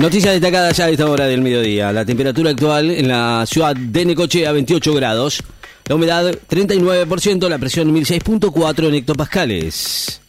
[0.00, 1.92] Noticia destacada ya a esta hora del mediodía.
[1.92, 5.42] La temperatura actual en la ciudad de Necochea, 28 grados.
[5.86, 7.46] La humedad, 39%.
[7.50, 10.22] La presión, 1006.4 en hectopascales.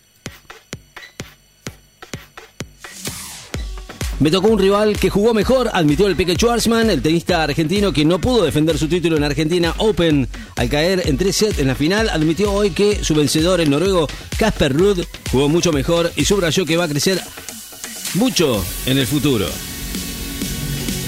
[4.19, 8.03] Me tocó un rival que jugó mejor, admitió el Peque Schwarzman, el tenista argentino que
[8.03, 10.27] no pudo defender su título en Argentina Open
[10.57, 14.07] al caer en tres sets en la final, admitió hoy que su vencedor, el noruego
[14.37, 14.99] Casper Ruud,
[15.31, 17.19] jugó mucho mejor y subrayó que va a crecer
[18.15, 19.47] mucho en el futuro.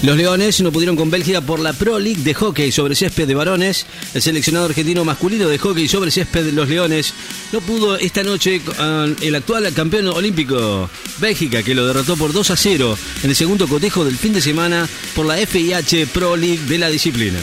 [0.04, 3.36] Los Leones no pudieron con Bélgica por la Pro League de hockey sobre césped de
[3.36, 3.86] varones.
[4.14, 7.14] El seleccionado argentino masculino de hockey sobre césped de los Leones
[7.54, 12.51] no pudo esta noche con el actual campeón olímpico Bélgica, que lo derrotó por 2
[12.51, 16.65] a 0 en el segundo cotejo del fin de semana por la FIH Pro League
[16.67, 17.39] de la disciplina.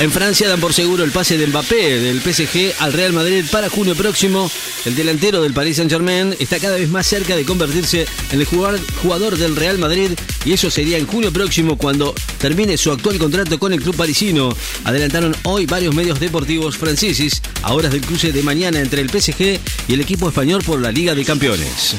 [0.00, 3.68] En Francia dan por seguro el pase de Mbappé del PSG al Real Madrid para
[3.68, 4.48] junio próximo.
[4.84, 9.36] El delantero del Paris Saint-Germain está cada vez más cerca de convertirse en el jugador
[9.36, 10.12] del Real Madrid
[10.44, 14.56] y eso sería en junio próximo cuando termine su actual contrato con el club parisino.
[14.84, 19.58] Adelantaron hoy varios medios deportivos franceses a horas del cruce de mañana entre el PSG
[19.88, 21.96] y el equipo español por la Liga de Campeones.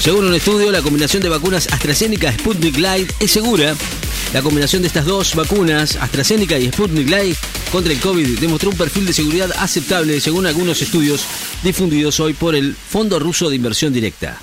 [0.00, 3.76] Según un estudio, la combinación de vacunas AstraZeneca Sputnik Light es segura
[4.32, 7.36] la combinación de estas dos vacunas, AstraZeneca y Sputnik Light,
[7.72, 11.24] contra el COVID demostró un perfil de seguridad aceptable según algunos estudios
[11.64, 14.40] difundidos hoy por el Fondo Ruso de Inversión Directa.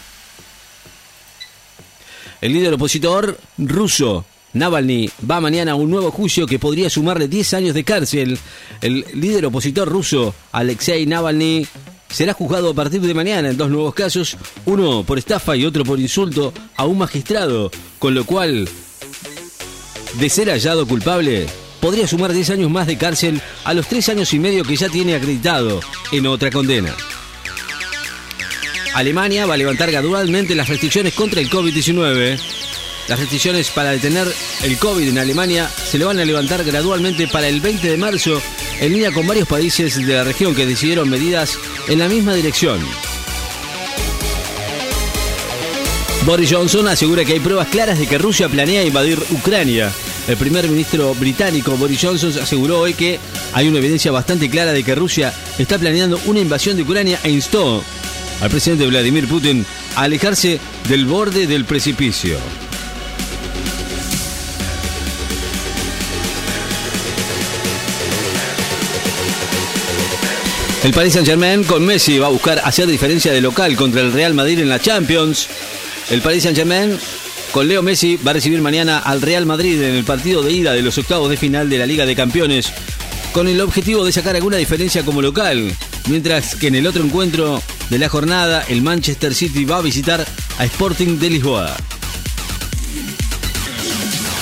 [2.42, 7.54] El líder opositor ruso Navalny va mañana a un nuevo juicio que podría sumarle 10
[7.54, 8.38] años de cárcel.
[8.82, 11.66] El líder opositor ruso, Alexei Navalny,
[12.10, 15.84] será juzgado a partir de mañana en dos nuevos casos, uno por estafa y otro
[15.84, 18.70] por insulto a un magistrado, con lo cual
[20.20, 21.48] de ser hallado culpable,
[21.80, 24.90] podría sumar 10 años más de cárcel a los 3 años y medio que ya
[24.90, 25.80] tiene acreditado
[26.12, 26.96] en otra condena.
[28.94, 32.40] Alemania va a levantar gradualmente las restricciones contra el COVID-19.
[33.08, 34.28] Las restricciones para detener
[34.64, 38.41] el COVID en Alemania se le van a levantar gradualmente para el 20 de marzo,
[38.81, 42.80] en línea con varios países de la región que decidieron medidas en la misma dirección.
[46.25, 49.94] Boris Johnson asegura que hay pruebas claras de que Rusia planea invadir Ucrania.
[50.28, 53.18] El primer ministro británico Boris Johnson aseguró hoy que
[53.54, 57.30] hay una evidencia bastante clara de que Rusia está planeando una invasión de Ucrania e
[57.30, 57.82] instó
[58.42, 59.66] al presidente Vladimir Putin
[59.96, 62.38] a alejarse del borde del precipicio.
[70.84, 74.34] El Paris Saint-Germain con Messi va a buscar hacer diferencia de local contra el Real
[74.34, 75.48] Madrid en la Champions.
[76.09, 76.98] El Paris Saint-Germain
[77.52, 80.74] con Leo Messi va a recibir mañana al Real Madrid en el partido de ida
[80.74, 82.72] de los octavos de final de la Liga de Campeones,
[83.34, 85.72] con el objetivo de sacar alguna diferencia como local,
[86.08, 90.25] mientras que en el otro encuentro de la jornada el Manchester City va a visitar
[90.58, 91.75] a Sporting de Lisboa.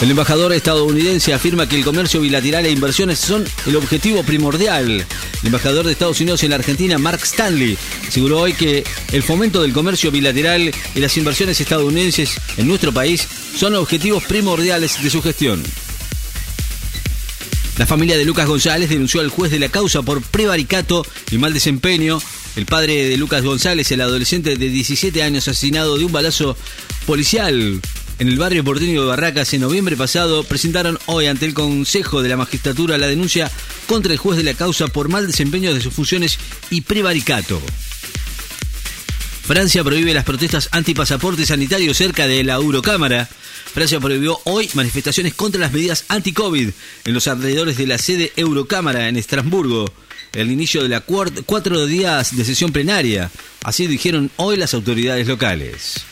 [0.02, 4.90] El embajador estadounidense afirma que el comercio bilateral e inversiones son el objetivo primordial.
[4.92, 5.06] El
[5.48, 9.72] embajador de Estados Unidos en la Argentina, Mark Stanley, aseguró hoy que el fomento del
[9.72, 15.64] comercio bilateral y las inversiones estadounidenses en nuestro país son objetivos primordiales de su gestión.
[17.78, 21.54] La familia de Lucas González denunció al juez de la causa por prevaricato y mal
[21.54, 22.22] desempeño.
[22.58, 26.58] El padre de Lucas González, el adolescente de 17 años asesinado de un balazo
[27.06, 27.80] policial
[28.18, 32.30] en el barrio porteño de Barracas en noviembre pasado presentaron hoy ante el Consejo de
[32.30, 33.52] la Magistratura la denuncia
[33.88, 36.40] contra el juez de la causa por mal desempeño de sus funciones
[36.70, 37.62] y prevaricato.
[39.44, 43.30] Francia prohíbe las protestas antipasaporte sanitario cerca de la Eurocámara.
[43.74, 46.70] Francia prohibió hoy manifestaciones contra las medidas anti-COVID
[47.06, 49.92] en los alrededores de la sede Eurocámara en Estrasburgo.
[50.34, 53.30] El inicio de la cuatro días de sesión plenaria.
[53.64, 56.06] Así dijeron hoy las autoridades locales.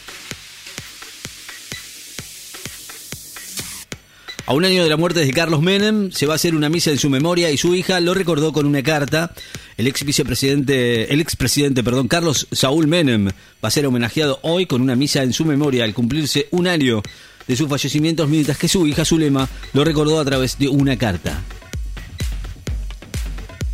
[4.45, 6.91] A un año de la muerte de Carlos Menem, se va a hacer una misa
[6.91, 9.33] en su memoria y su hija lo recordó con una carta.
[9.77, 14.81] El ex vicepresidente, el expresidente, perdón, Carlos Saúl Menem va a ser homenajeado hoy con
[14.81, 17.01] una misa en su memoria al cumplirse un año
[17.47, 21.41] de sus fallecimientos, mientras que su hija Zulema lo recordó a través de una carta.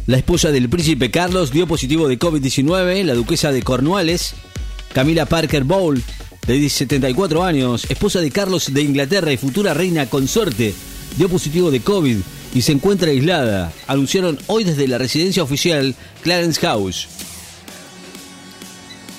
[0.06, 4.36] La esposa del príncipe Carlos dio positivo de COVID-19, la duquesa de Cornualles,
[4.94, 6.04] Camila Parker Bowl,
[6.58, 10.74] de 74 años, esposa de Carlos de Inglaterra y futura reina consorte,
[11.16, 12.18] dio positivo de COVID
[12.56, 15.94] y se encuentra aislada, anunciaron hoy desde la residencia oficial
[16.24, 17.08] Clarence House.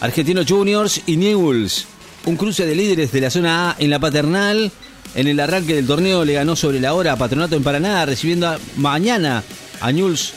[0.00, 1.86] Argentinos Juniors y Newells,
[2.26, 4.72] un cruce de líderes de la zona A en la paternal.
[5.14, 8.56] En el arranque del torneo le ganó sobre la hora a Patronato en Paraná, recibiendo
[8.76, 9.44] mañana
[9.80, 10.32] a Newells,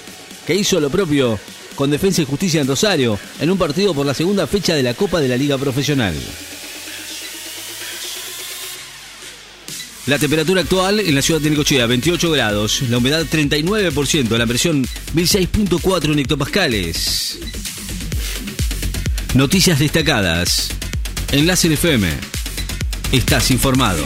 [0.46, 1.40] que hizo lo propio
[1.74, 4.94] con Defensa y Justicia en Rosario, en un partido por la segunda fecha de la
[4.94, 6.14] Copa de la Liga Profesional.
[10.06, 14.86] La temperatura actual en la ciudad de Necochea, 28 grados, la humedad 39%, la presión
[15.16, 17.40] 1006.4 en hectopascales.
[19.34, 20.72] Noticias destacadas.
[21.32, 22.10] Enlace FM.
[23.14, 24.06] Estás informado.